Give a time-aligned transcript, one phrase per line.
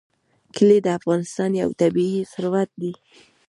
[0.55, 2.93] کلي د افغانستان یو ډول طبعي ثروت دی.